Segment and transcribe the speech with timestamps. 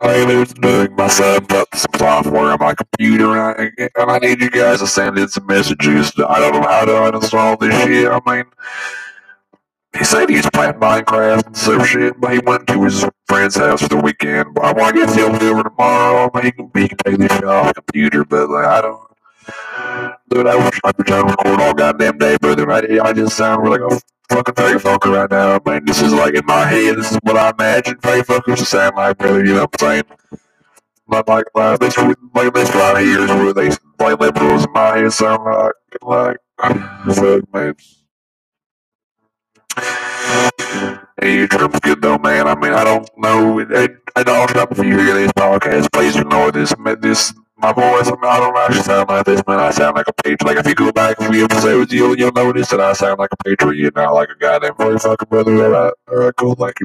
[0.00, 4.18] I was doing my son put some software on my computer, and I, and I
[4.18, 6.12] need you guys to send in some messages.
[6.18, 8.10] I don't know how to uninstall this shit.
[8.10, 8.44] I mean,
[9.96, 13.82] he said he's playing Minecraft and some shit, but he went to his friend's house
[13.82, 14.54] for the weekend.
[14.54, 16.30] But I want to get him over tomorrow.
[16.34, 19.06] I mean, he can, take this shit off the computer, but like, I don't.
[20.28, 22.70] Dude, I wish I could try to record all goddamn day, brother.
[22.70, 25.58] I, I just sound like a fucking fairy fucker right now.
[25.64, 26.96] I mean, this is like in my head.
[26.96, 29.44] This is what I imagine fairy fuckers to sound like, brother.
[29.44, 30.04] You know what I'm saying?
[31.08, 34.96] Like, like, like this, like this lot of years where they like liberals in my
[34.98, 36.36] head sound like, like,
[37.14, 37.74] fuck, man.
[41.20, 42.46] Hey, Trump's good though, man.
[42.46, 43.58] I mean, I don't know.
[43.58, 46.74] Hey, hey Donald Trump, if you hear this podcast, please ignore this.
[47.00, 47.32] This
[47.74, 49.60] my mean, I don't actually sound like this, man.
[49.60, 50.44] I sound like a patriot.
[50.44, 51.42] Like if you go back a few
[51.78, 54.98] with you'll you'll notice that I sound like a patriot, not like a goddamn very
[54.98, 55.64] fucking brother.
[55.64, 56.54] All right, all right, cool.
[56.54, 56.84] Thank you.